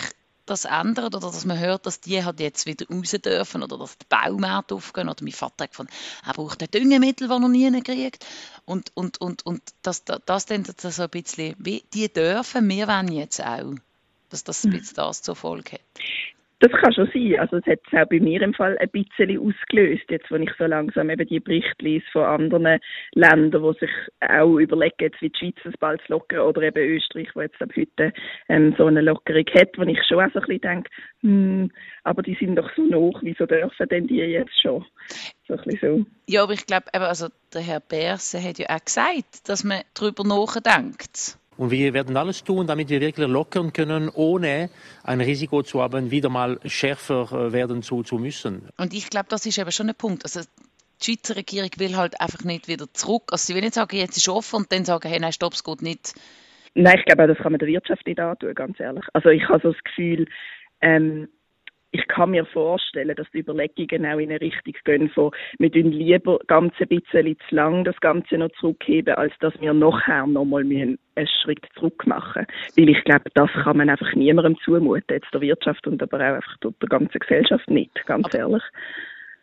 das 0.45 0.65
ändert 0.65 1.15
oder 1.15 1.31
dass 1.31 1.45
man 1.45 1.57
hört, 1.59 1.87
dass 1.87 1.99
die 1.99 2.23
halt 2.23 2.39
jetzt 2.39 2.67
wieder 2.67 2.85
raus 2.87 3.11
dürfen 3.11 3.63
oder 3.63 3.77
dass 3.79 3.97
die 3.97 4.05
Baumärkte 4.07 4.75
aufgehen. 4.75 5.09
Oder 5.09 5.23
mein 5.23 5.33
Vater 5.33 5.63
hat 5.63 5.71
gefunden, 5.71 5.91
er 6.25 6.33
braucht 6.33 6.61
ein 6.61 6.69
Düngemittel, 6.71 7.27
das 7.27 7.41
er 7.41 7.49
nie 7.49 7.81
kriegt. 7.81 8.25
Und, 8.65 8.91
und, 8.95 9.19
und, 9.19 9.43
und 9.45 9.61
das, 9.81 10.03
das, 10.03 10.21
das 10.25 10.45
dann 10.45 10.65
so 10.65 11.01
ein 11.01 11.09
bisschen, 11.09 11.55
wie, 11.57 11.83
die 11.93 12.13
dürfen, 12.13 12.69
wir 12.69 12.87
wollen 12.87 13.11
jetzt 13.11 13.41
auch. 13.41 13.73
Dass 14.29 14.43
das 14.43 14.63
ein 14.63 14.71
hm. 14.71 14.79
bisschen 14.79 14.95
das 14.95 15.21
zur 15.23 15.35
Folge 15.35 15.73
hat. 15.73 15.81
Das 16.61 16.71
kann 16.73 16.93
schon 16.93 17.09
sein. 17.11 17.39
Also 17.39 17.57
es 17.57 17.65
hat 17.65 17.79
es 17.87 17.99
auch 17.99 18.07
bei 18.07 18.19
mir 18.19 18.39
im 18.43 18.53
Fall 18.53 18.77
ein 18.77 18.89
bisschen 18.91 19.39
ausgelöst, 19.39 20.03
jetzt 20.09 20.29
wo 20.29 20.35
ich 20.35 20.51
so 20.59 20.65
langsam 20.65 21.09
eben 21.09 21.27
die 21.27 21.39
Berichte 21.39 21.83
lese 21.83 22.05
von 22.11 22.23
anderen 22.23 22.79
Ländern, 23.13 23.63
die 23.63 23.79
sich 23.79 23.91
auch 24.19 24.57
überlegen, 24.57 24.95
jetzt 24.99 25.19
wie 25.21 25.29
die 25.29 25.39
Schweiz 25.39 25.55
das 25.63 25.73
bald 25.79 26.01
zu 26.05 26.13
oder 26.13 26.61
eben 26.61 26.77
Österreich, 26.77 27.29
wo 27.33 27.41
jetzt 27.41 27.59
ab 27.59 27.71
heute 27.75 28.13
ähm, 28.47 28.75
so 28.77 28.85
eine 28.85 29.01
Lockerung 29.01 29.45
hat, 29.55 29.75
wo 29.75 29.81
ich 29.81 29.97
schon 30.07 30.19
auch 30.19 30.31
so 30.33 30.39
ein 30.39 30.45
bisschen 30.45 30.61
denke, 30.61 30.89
hm, 31.21 31.71
aber 32.03 32.21
die 32.21 32.35
sind 32.35 32.55
doch 32.55 32.69
so 32.75 32.83
hoch, 32.93 33.19
wieso 33.23 33.47
dürfen 33.47 33.89
denn 33.89 34.05
die 34.05 34.17
jetzt 34.17 34.61
schon? 34.61 34.85
So 35.47 35.55
ein 35.55 35.63
bisschen 35.63 35.79
so. 35.81 36.05
Ja, 36.27 36.43
aber 36.43 36.53
ich 36.53 36.67
glaube, 36.67 36.93
also 36.93 37.29
der 37.55 37.61
Herr 37.61 37.79
Berse 37.79 38.41
hat 38.41 38.59
ja 38.59 38.67
auch 38.69 38.85
gesagt, 38.85 39.49
dass 39.49 39.63
man 39.63 39.81
darüber 39.95 40.23
nachdenkt. 40.23 41.40
Und 41.61 41.69
wir 41.69 41.93
werden 41.93 42.17
alles 42.17 42.43
tun, 42.43 42.65
damit 42.65 42.89
wir 42.89 43.01
wirklich 43.01 43.27
lockern 43.27 43.71
können, 43.71 44.09
ohne 44.09 44.71
ein 45.03 45.21
Risiko 45.21 45.61
zu 45.61 45.79
haben, 45.79 46.09
wieder 46.09 46.27
mal 46.27 46.59
schärfer 46.65 47.31
äh, 47.31 47.53
werden 47.53 47.83
zu, 47.83 48.01
zu 48.01 48.17
müssen. 48.17 48.67
Und 48.79 48.95
ich 48.95 49.11
glaube, 49.11 49.27
das 49.29 49.45
ist 49.45 49.59
eben 49.59 49.71
schon 49.71 49.87
ein 49.87 49.93
Punkt. 49.93 50.23
Also 50.23 50.39
die 50.39 51.05
Schweizer 51.05 51.35
Regierung 51.35 51.69
will 51.77 51.95
halt 51.95 52.19
einfach 52.19 52.43
nicht 52.45 52.67
wieder 52.67 52.91
zurück. 52.93 53.25
Also 53.29 53.45
sie 53.45 53.53
will 53.53 53.61
nicht 53.61 53.75
sagen, 53.75 53.95
jetzt 53.95 54.17
ist 54.17 54.27
offen 54.27 54.55
und 54.55 54.71
dann 54.71 54.85
sagen, 54.85 55.07
hey, 55.07 55.19
nein, 55.19 55.33
stopp, 55.33 55.53
es 55.53 55.63
geht 55.63 55.83
nicht. 55.83 56.15
Nein, 56.73 56.97
ich 56.97 57.05
glaube, 57.05 57.27
das 57.27 57.37
kann 57.37 57.51
man 57.51 57.59
der 57.59 57.67
Wirtschaft 57.67 58.07
nicht 58.07 58.19
antun, 58.19 58.55
ganz 58.55 58.79
ehrlich. 58.79 59.05
Also 59.13 59.29
ich 59.29 59.47
habe 59.47 59.59
so 59.61 59.71
das 59.71 59.83
Gefühl, 59.83 60.25
ähm, 60.81 61.27
ich 61.91 62.07
kann 62.07 62.31
mir 62.31 62.45
vorstellen, 62.45 63.15
dass 63.15 63.27
die 63.31 63.39
Überlegungen 63.39 64.05
auch 64.05 64.17
in 64.17 64.29
eine 64.29 64.39
Richtung 64.39 64.73
gehen 64.85 65.09
von, 65.09 65.31
wir 65.59 65.71
tun 65.71 65.91
lieber 65.91 66.39
ganz 66.47 66.73
ein 66.79 66.87
bisschen 66.87 67.37
zu 67.49 67.55
lang 67.55 67.83
das 67.83 67.99
Ganze 67.99 68.37
noch 68.37 68.51
zurückheben, 68.59 69.15
als 69.15 69.33
dass 69.41 69.53
wir 69.59 69.73
nachher 69.73 70.25
nochmal 70.25 70.61
einen 70.61 70.97
Schritt 71.41 71.65
zurück 71.75 72.07
machen. 72.07 72.47
Weil 72.77 72.89
ich 72.89 73.03
glaube, 73.03 73.29
das 73.33 73.49
kann 73.63 73.77
man 73.77 73.89
einfach 73.89 74.13
niemandem 74.15 74.57
zumuten, 74.63 75.15
jetzt 75.15 75.33
der 75.33 75.41
Wirtschaft 75.41 75.85
und 75.85 76.01
aber 76.01 76.17
auch 76.17 76.35
einfach 76.35 76.57
der 76.61 76.89
ganzen 76.89 77.19
Gesellschaft 77.19 77.69
nicht, 77.69 77.93
ganz 78.05 78.25
aber 78.25 78.39
ehrlich. 78.39 78.63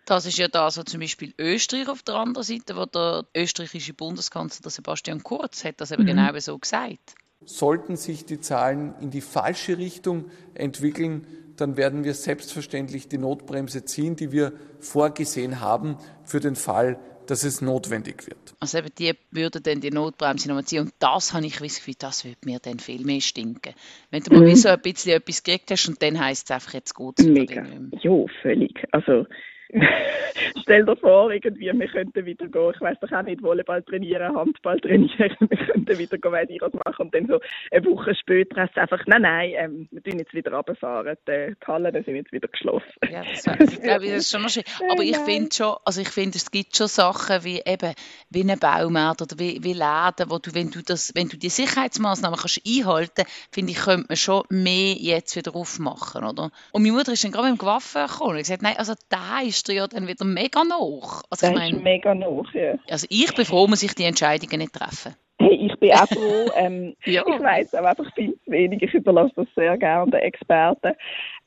Das 0.06 0.24
ist 0.24 0.38
ja 0.38 0.48
das, 0.48 0.78
was 0.78 0.86
zum 0.86 1.00
Beispiel 1.00 1.34
Österreich 1.38 1.86
auf 1.90 2.02
der 2.02 2.14
anderen 2.14 2.42
Seite, 2.42 2.76
wo 2.76 2.86
der 2.86 3.24
österreichische 3.36 3.92
Bundeskanzler 3.92 4.70
Sebastian 4.70 5.22
Kurz 5.22 5.66
hat 5.66 5.82
das 5.82 5.92
eben 5.92 6.04
mhm. 6.04 6.06
genau 6.06 6.38
so 6.38 6.56
gesagt. 6.56 7.14
Sollten 7.44 7.96
sich 7.96 8.24
die 8.24 8.40
Zahlen 8.40 8.94
in 9.02 9.10
die 9.10 9.20
falsche 9.20 9.76
Richtung 9.76 10.30
entwickeln, 10.54 11.26
dann 11.60 11.76
werden 11.76 12.04
wir 12.04 12.14
selbstverständlich 12.14 13.08
die 13.08 13.18
Notbremse 13.18 13.84
ziehen, 13.84 14.16
die 14.16 14.32
wir 14.32 14.52
vorgesehen 14.80 15.60
haben 15.60 15.96
für 16.24 16.40
den 16.40 16.56
Fall, 16.56 16.98
dass 17.26 17.44
es 17.44 17.60
notwendig 17.60 18.26
wird. 18.26 18.54
Also 18.60 18.78
eben 18.78 18.88
die 18.98 19.12
würden 19.30 19.62
dann 19.62 19.80
die 19.80 19.90
Notbremse 19.90 20.48
nochmal 20.48 20.64
ziehen 20.64 20.80
und 20.80 20.94
das 20.98 21.34
habe 21.34 21.44
ich 21.46 21.58
das 21.58 21.76
Gefühl, 21.76 21.94
das 21.98 22.24
würde 22.24 22.38
mir 22.44 22.58
dann 22.58 22.78
viel 22.78 23.04
mehr 23.04 23.20
stinken. 23.20 23.74
Wenn 24.10 24.22
du 24.22 24.34
mal 24.34 24.48
mhm. 24.48 24.54
so 24.54 24.68
ein 24.70 24.80
bisschen 24.80 25.12
etwas 25.12 25.42
gekriegt 25.42 25.70
hast 25.70 25.88
und 25.88 26.02
dann 26.02 26.18
heisst 26.18 26.48
es 26.48 26.54
einfach, 26.54 26.72
jetzt 26.72 26.94
gut. 26.94 27.18
Mega. 27.18 27.64
Ja, 28.00 28.24
völlig. 28.42 28.82
Also 28.92 29.26
Stell 30.62 30.84
dir 30.84 30.96
vor, 30.96 31.30
irgendwie, 31.30 31.72
wir 31.72 31.88
könnten 31.88 32.24
wieder 32.24 32.46
gehen, 32.46 32.72
ich 32.74 32.80
weiß 32.80 32.98
doch 33.00 33.12
auch 33.12 33.22
nicht, 33.22 33.42
Volleyball 33.42 33.82
trainieren, 33.82 34.34
Handball 34.34 34.80
trainieren, 34.80 35.36
wir 35.40 35.66
könnten 35.66 35.98
wieder 35.98 36.18
gehen, 36.18 36.32
weiss 36.32 36.48
ich 36.50 36.60
was 36.60 36.72
machen 36.72 37.06
und 37.06 37.14
dann 37.14 37.26
so 37.26 37.40
eine 37.70 37.84
Woche 37.84 38.14
später 38.14 38.62
heißt 38.62 38.72
es 38.76 38.82
einfach, 38.82 39.04
nein, 39.06 39.22
nein, 39.22 39.52
ähm, 39.56 39.88
wir 39.90 40.02
tun 40.02 40.18
jetzt 40.18 40.32
wieder 40.32 40.52
runterfahren, 40.52 41.16
die, 41.26 41.54
die 41.54 41.66
Hallen 41.66 42.04
sind 42.04 42.16
jetzt 42.16 42.32
wieder 42.32 42.48
geschlossen. 42.48 42.86
Ja, 43.10 43.22
das, 43.22 43.46
wär, 43.46 43.60
ich 43.60 43.82
glaube, 43.82 44.06
das 44.06 44.16
ist 44.16 44.30
schon 44.30 44.42
noch 44.42 44.50
schön. 44.50 44.64
Aber 44.90 45.02
ich 45.02 45.16
finde 45.18 45.48
schon, 45.54 45.76
also 45.84 46.00
ich 46.00 46.08
finde, 46.08 46.38
es 46.38 46.50
gibt 46.50 46.76
schon 46.76 46.88
Sachen 46.88 47.44
wie 47.44 47.60
eben, 47.64 47.94
wie 48.30 48.50
ein 48.50 48.58
Baumarkt 48.58 49.22
oder 49.22 49.38
wie, 49.38 49.62
wie 49.62 49.72
Läden, 49.72 50.30
wo 50.30 50.38
du, 50.38 50.54
wenn 50.54 50.70
du 50.70 50.82
das, 50.82 51.12
wenn 51.14 51.28
du 51.28 51.36
die 51.36 51.48
Sicherheitsmaßnahmen 51.48 52.38
kannst 52.38 52.62
einhalten, 52.66 53.24
finde 53.52 53.72
ich, 53.72 53.78
könnte 53.78 54.06
man 54.08 54.16
schon 54.16 54.44
mehr 54.48 54.94
jetzt 54.94 55.36
wieder 55.36 55.54
aufmachen, 55.54 56.24
oder? 56.24 56.50
Und 56.72 56.82
meine 56.82 56.92
Mutter 56.92 57.12
ist 57.12 57.24
dann 57.24 57.32
gerade 57.32 57.50
mit 57.50 57.58
dem 57.58 57.60
Gewaffen 57.60 58.06
gekommen 58.06 58.30
und 58.32 58.38
gesagt, 58.38 58.62
nein, 58.62 58.76
also 58.76 58.94
da 59.08 59.40
ist 59.40 59.57
du 59.66 59.72
ja 59.72 59.86
dann 59.86 60.06
wieder 60.06 60.24
mega 60.24 60.62
noch. 60.64 61.22
Also 61.30 61.46
das 61.46 61.50
ich 61.50 61.56
meine, 61.56 61.76
ist 61.76 61.82
mega 61.82 62.14
noch, 62.14 62.52
ja. 62.52 62.74
Also 62.88 63.06
ich 63.10 63.34
bin 63.34 63.44
froh, 63.44 63.66
muss 63.66 63.82
ich 63.82 63.94
die 63.94 64.04
Entscheidungen 64.04 64.58
nicht 64.58 64.72
treffen. 64.72 65.14
Hey, 65.40 65.54
ich 65.54 65.78
bin 65.78 65.92
auch 65.92 66.08
froh. 66.08 66.50
Ähm, 66.56 66.94
ja. 67.04 67.22
Ich 67.26 67.40
weiß 67.40 67.74
aber 67.74 67.90
einfach 67.90 68.12
viel 68.14 68.34
zu 68.44 68.50
wenig. 68.50 68.82
Ich 68.82 68.92
überlasse 68.92 69.32
das 69.36 69.46
sehr 69.54 69.76
gerne 69.78 70.10
den 70.10 70.20
Experten. 70.20 70.94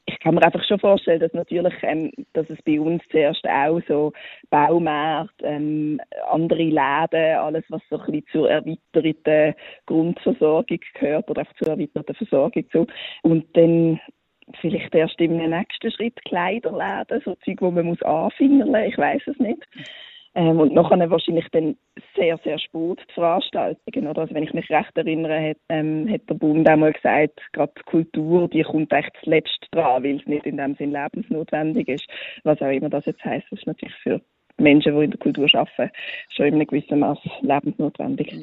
ich 0.06 0.20
kann 0.20 0.36
mir 0.36 0.44
einfach 0.44 0.64
schon 0.64 0.80
vorstellen, 0.80 1.20
dass 1.20 1.34
natürlich, 1.34 1.74
ähm, 1.82 2.12
dass 2.34 2.50
es 2.50 2.62
bei 2.64 2.80
uns 2.80 3.04
zuerst 3.12 3.46
auch 3.46 3.82
so 3.88 4.14
Baumärkte, 4.50 5.46
ähm, 5.46 6.00
andere 6.30 6.64
Läden, 6.64 7.38
alles 7.38 7.64
was 7.70 7.82
so 7.90 7.98
ein 8.00 8.06
bisschen 8.06 8.26
zur 8.32 8.50
erweiterten 8.50 9.56
Grundversorgung 9.86 10.80
gehört 10.94 11.30
oder 11.30 11.42
einfach 11.42 11.56
zur 11.56 11.70
erweiterten 11.70 12.16
Versorgung 12.16 12.66
so. 12.72 12.88
Und 13.24 13.46
dann 13.56 14.00
vielleicht 14.62 14.96
erst 14.96 15.20
im 15.20 15.38
nächsten 15.38 15.92
Schritt 15.92 16.24
Kleiderläden, 16.26 17.22
so 17.26 17.36
Zeug, 17.44 17.62
wo 17.62 17.72
man 17.72 17.86
muss 17.86 18.02
anfingerle, 18.04 18.88
ich 18.88 18.98
weiß 18.98 19.22
es 19.28 19.38
nicht. 19.40 19.62
Ähm, 20.34 20.60
und 20.62 20.74
nachher 20.74 21.10
wahrscheinlich 21.10 21.48
dann 21.52 21.76
sehr, 22.16 22.38
sehr 22.44 22.58
spät 22.58 23.00
die 23.10 23.14
Veranstaltungen. 23.14 24.08
Oder? 24.08 24.22
Also 24.22 24.34
wenn 24.34 24.44
ich 24.44 24.54
mich 24.54 24.70
recht 24.70 24.96
erinnere, 24.96 25.50
hat, 25.50 25.58
ähm, 25.68 26.10
hat 26.10 26.22
der 26.30 26.36
Bund 26.36 26.70
auch 26.70 26.78
mal 26.78 26.94
gesagt, 26.94 27.42
gerade 27.52 27.74
die 27.78 27.84
Kultur, 27.84 28.48
die 28.48 28.64
kommt 28.64 28.94
echt 28.94 29.12
zuletzt 29.24 29.68
dran, 29.72 30.04
weil 30.04 30.20
es 30.22 30.26
nicht 30.28 30.46
in 30.46 30.58
dem 30.58 30.76
Sinn 30.76 30.92
lebensnotwendig 30.92 31.90
ist. 31.90 32.08
Was 32.44 32.62
auch 32.62 32.72
immer 32.72 32.90
das 32.90 33.06
jetzt 33.06 33.24
heisst, 33.26 33.52
ist 33.52 33.68
natürlich 33.68 33.96
für 33.96 34.22
Menschen, 34.58 34.96
die 34.96 35.04
in 35.04 35.12
der 35.12 35.20
Kultur 35.20 35.50
arbeiten, 35.54 35.92
schon 36.30 36.46
in 36.46 36.54
einem 36.56 36.68
gewissen 36.68 37.00
Maß 37.00 37.20
lebensnotwendig. 37.42 38.34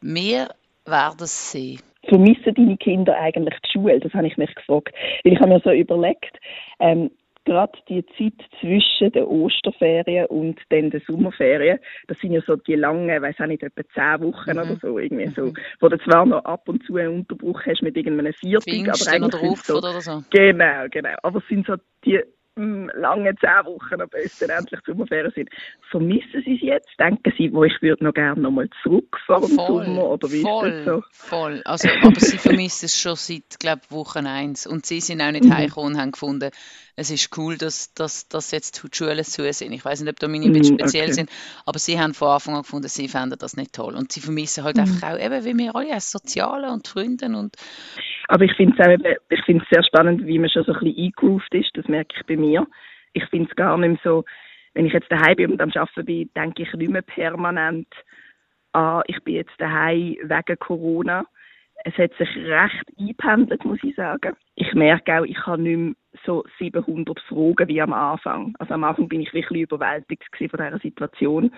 Wir 0.00 0.48
werden 0.84 1.22
es 1.22 1.52
sehen 1.52 1.80
vermissen 2.12 2.54
deine 2.54 2.76
Kinder 2.76 3.18
eigentlich 3.18 3.58
die 3.60 3.72
Schule? 3.72 3.98
Das 3.98 4.12
habe 4.12 4.26
ich 4.26 4.36
mich 4.36 4.54
gefragt. 4.54 4.94
Weil 5.24 5.32
ich 5.32 5.40
habe 5.40 5.48
mir 5.48 5.60
so 5.60 5.70
überlegt, 5.70 6.38
ähm, 6.78 7.10
gerade 7.44 7.72
die 7.88 8.04
Zeit 8.18 8.34
zwischen 8.60 9.10
den 9.12 9.24
Osterferien 9.24 10.26
und 10.26 10.60
dann 10.68 10.90
den 10.90 11.02
Sommerferien, 11.06 11.78
das 12.06 12.18
sind 12.20 12.32
ja 12.32 12.40
so 12.46 12.56
die 12.56 12.74
langen, 12.74 13.20
weiß 13.20 13.36
auch 13.40 13.46
nicht, 13.46 13.62
etwa 13.62 13.82
zehn 13.94 14.28
Wochen 14.28 14.52
mhm. 14.52 14.58
oder 14.58 14.76
so, 14.80 14.98
irgendwie 14.98 15.26
mhm. 15.26 15.30
so, 15.30 15.52
wo 15.80 15.88
du 15.88 15.98
zwar 16.00 16.26
noch 16.26 16.44
ab 16.44 16.68
und 16.68 16.84
zu 16.84 16.96
einen 16.96 17.20
Unterbruch 17.20 17.60
hast 17.66 17.82
mit 17.82 17.96
irgendeinem 17.96 18.34
Viertag, 18.34 18.88
aber 18.88 19.12
eigentlich 19.12 19.42
oder 19.42 19.56
so, 19.56 19.78
oder 19.78 20.00
so. 20.00 20.22
Genau, 20.30 20.86
genau. 20.90 21.16
Aber 21.22 21.38
es 21.38 21.48
sind 21.48 21.66
so 21.66 21.74
die 22.04 22.20
lange 22.56 23.34
zehn 23.36 23.64
Wochen, 23.64 24.02
es 24.12 24.38
dann 24.38 24.50
endlich 24.50 24.80
Sommerferien 24.84 25.32
sind. 25.34 25.50
Vermissen 25.90 26.42
Sie 26.44 26.54
es 26.54 26.60
jetzt? 26.62 26.90
Denken 26.98 27.32
Sie, 27.38 27.52
wo 27.52 27.64
ich 27.64 27.80
würde 27.80 28.04
noch 28.04 28.12
gerne 28.12 28.40
nochmal 28.40 28.68
zurück 28.82 29.18
vor 29.26 29.40
dem 29.40 29.56
voll, 29.56 29.84
Sommer 29.86 30.04
oder 30.04 30.30
wie 30.30 30.42
voll, 30.42 30.68
ist 30.68 30.86
das 30.86 30.94
so? 30.94 31.02
Voll, 31.12 31.62
also, 31.64 31.88
aber 32.02 32.20
Sie 32.20 32.38
vermissen 32.38 32.86
es 32.86 33.00
schon 33.00 33.16
seit, 33.16 33.58
glaube 33.58 33.82
Wochen 33.88 34.26
eins 34.26 34.66
und 34.66 34.84
Sie 34.84 35.00
sind 35.00 35.20
auch 35.22 35.32
nicht 35.32 35.44
mhm. 35.44 35.54
heimgekommen 35.54 35.94
und 35.94 36.00
haben 36.00 36.12
gefunden, 36.12 36.50
es 36.94 37.10
ist 37.10 37.36
cool, 37.38 37.56
dass, 37.56 37.94
dass, 37.94 38.28
dass 38.28 38.50
jetzt 38.50 38.82
die 38.82 38.88
Schulen 38.92 39.24
zu 39.24 39.50
sind. 39.52 39.72
Ich 39.72 39.84
weiß 39.84 40.00
nicht, 40.00 40.10
ob 40.10 40.18
da 40.20 40.28
meine 40.28 40.50
mm, 40.50 40.62
speziell 40.62 41.04
okay. 41.04 41.12
sind, 41.12 41.30
aber 41.64 41.78
sie 41.78 41.98
haben 41.98 42.12
von 42.12 42.28
Anfang 42.28 42.54
an 42.54 42.62
gefunden, 42.62 42.88
sie 42.88 43.08
fänden 43.08 43.38
das 43.38 43.56
nicht 43.56 43.72
toll. 43.72 43.94
Und 43.94 44.12
sie 44.12 44.20
vermissen 44.20 44.62
halt 44.62 44.76
mm. 44.76 44.80
einfach 44.80 45.14
auch, 45.14 45.18
eben 45.18 45.44
wie 45.44 45.56
wir 45.56 45.74
alle 45.74 45.94
als 45.94 46.10
Soziale 46.10 46.70
und 46.70 46.86
Freunde 46.86 47.26
und 47.26 47.56
aber 48.32 48.44
ich 48.46 48.54
finde 48.54 48.74
es 48.78 49.18
ich 49.28 49.44
finde 49.44 49.62
sehr 49.70 49.82
spannend, 49.82 50.24
wie 50.26 50.38
man 50.38 50.48
schon 50.48 50.64
so 50.64 50.72
ein 50.72 50.80
bisschen 50.80 51.04
eingegroovt 51.04 51.54
ist. 51.54 51.70
Das 51.76 51.86
merke 51.86 52.14
ich 52.16 52.26
bei 52.26 52.38
mir. 52.38 52.66
Ich 53.12 53.26
finde 53.26 53.50
es 53.50 53.56
gar 53.56 53.76
nicht 53.76 53.90
mehr 53.90 53.98
so, 54.02 54.24
wenn 54.72 54.86
ich 54.86 54.94
jetzt 54.94 55.12
daheim 55.12 55.36
bin 55.36 55.52
und 55.52 55.60
am 55.60 55.70
Arbeiten 55.74 56.06
bin, 56.06 56.30
denke 56.34 56.62
ich 56.62 56.72
nicht 56.72 56.90
mehr 56.90 57.02
permanent, 57.02 57.88
ah, 58.72 59.02
ich 59.06 59.22
bin 59.22 59.34
jetzt 59.34 59.52
daheim 59.58 60.16
wegen 60.22 60.58
Corona. 60.60 61.26
Es 61.84 61.92
hat 61.98 62.14
sich 62.14 62.34
recht 62.36 62.84
eingependelt, 62.98 63.66
muss 63.66 63.84
ich 63.84 63.94
sagen. 63.96 64.34
Ich 64.54 64.72
merke 64.72 65.20
auch, 65.20 65.24
ich 65.24 65.46
habe 65.46 65.60
nicht 65.60 65.76
mehr 65.76 65.94
so 66.24 66.42
700 66.58 67.20
Fragen 67.28 67.68
wie 67.68 67.82
am 67.82 67.92
Anfang. 67.92 68.54
Also 68.58 68.72
am 68.72 68.84
Anfang 68.84 69.08
bin 69.08 69.20
ich 69.20 69.34
wirklich 69.34 69.64
überwältigt 69.64 70.24
von 70.38 70.48
dieser 70.48 70.78
Situation. 70.78 71.52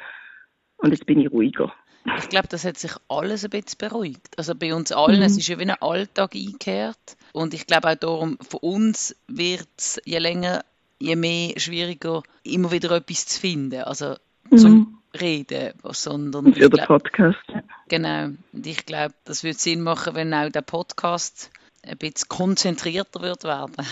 Und 0.78 0.90
jetzt 0.90 1.06
bin 1.06 1.20
ich 1.20 1.30
ruhiger. 1.30 1.72
Ich 2.18 2.28
glaube, 2.28 2.49
das 2.49 2.64
hat 2.64 2.76
sich 2.76 2.92
alles 3.08 3.44
ein 3.44 3.50
bisschen 3.50 3.78
beruhigt. 3.78 4.37
Also 4.37 4.54
bei 4.54 4.75
uns 4.75 4.92
allen, 4.92 5.16
mhm. 5.16 5.23
es 5.23 5.38
ist 5.38 5.49
ja 5.49 5.58
wie 5.58 5.62
ein 5.62 5.70
Alltag 5.70 6.34
eingekehrt. 6.34 7.16
Und 7.32 7.54
ich 7.54 7.66
glaube 7.66 7.88
auch 7.88 7.94
darum, 7.94 8.38
für 8.40 8.58
uns 8.58 9.16
wird 9.26 9.68
es 9.78 10.00
je 10.04 10.18
länger, 10.18 10.64
je 10.99 11.16
mehr 11.16 11.58
schwieriger, 11.58 12.23
immer 12.42 12.70
wieder 12.70 12.90
etwas 12.90 13.26
zu 13.26 13.40
finden. 13.40 13.82
Also 13.82 14.16
mhm. 14.50 14.58
zum 14.58 14.99
Reden, 15.18 15.73
sondern... 15.84 16.52
Für 16.52 16.68
den 16.68 16.84
Podcast. 16.84 17.44
Genau. 17.88 18.30
Und 18.52 18.66
ich 18.66 18.84
glaube, 18.84 19.14
das 19.25 19.44
würde 19.44 19.58
Sinn 19.58 19.80
machen, 19.80 20.14
wenn 20.14 20.34
auch 20.34 20.50
der 20.50 20.62
Podcast 20.62 21.50
ein 21.82 21.96
bisschen 21.99 22.28
konzentrierter 22.28 23.23
wird 23.23 23.44
werden. 23.44 23.87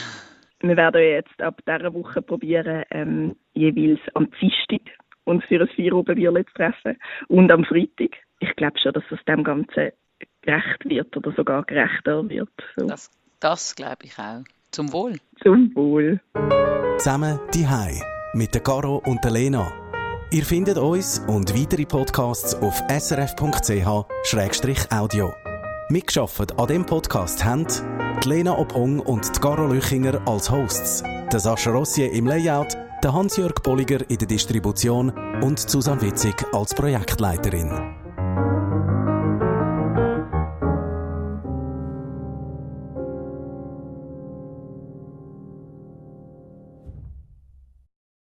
Wir 0.60 0.76
werden 0.76 1.02
jetzt 1.02 1.40
ab 1.40 1.60
dieser 1.66 1.92
Woche 1.94 2.22
probieren, 2.22 2.84
ähm, 2.90 3.36
jeweils 3.52 4.00
am 4.14 4.30
Dienstag 4.40 4.82
uns 5.24 5.44
für 5.44 5.60
ein 5.60 5.68
zu 5.76 6.54
treffen. 6.54 6.96
Und 7.28 7.50
am 7.50 7.64
Freitag. 7.64 8.16
Ich 8.40 8.54
glaube 8.56 8.78
schon, 8.78 8.92
dass 8.92 9.04
es 9.10 9.24
dem 9.24 9.44
Ganzen 9.44 9.92
gerecht 10.42 10.84
wird 10.84 11.16
oder 11.16 11.32
sogar 11.32 11.64
gerechter 11.64 12.28
wird. 12.28 12.50
So. 12.76 12.86
Das, 12.86 13.10
das 13.40 13.74
glaube 13.74 14.04
ich 14.04 14.18
auch. 14.18 14.42
Zum 14.70 14.92
Wohl. 14.92 15.14
Zum 15.42 15.74
Wohl. 15.74 16.20
Zusammen 16.98 17.40
die 17.54 17.66
Hai 17.66 18.00
mit 18.34 18.54
der 18.54 18.62
Caro 18.62 19.02
und 19.04 19.22
der 19.24 19.32
Lena. 19.32 19.72
Ihr 20.30 20.44
findet 20.44 20.78
uns 20.78 21.18
und 21.28 21.54
weitere 21.54 21.84
Podcasts 21.84 22.54
auf 22.54 22.80
srf.ch-audio. 22.88 23.34
Mitgeschafft 25.90 26.58
an 26.58 26.66
dem 26.68 26.86
Podcast 26.86 27.44
haben 27.44 27.66
die 28.24 28.28
Lena 28.28 28.56
Obong 28.56 29.00
und 29.00 29.36
die 29.36 29.40
Caro 29.40 29.66
Lüchinger 29.66 30.26
als 30.26 30.50
Hosts, 30.50 31.02
der 31.30 31.38
Sascha 31.38 31.70
Rossier 31.70 32.10
im 32.12 32.26
Layout 32.26 32.74
der 33.02 33.12
Hans-Jörg 33.12 33.62
Bolliger 33.62 34.08
in 34.08 34.18
der 34.18 34.28
Distribution 34.28 35.10
und 35.42 35.58
Susanne 35.58 36.02
Witzig 36.02 36.34
als 36.52 36.74
Projektleiterin. 36.74 38.01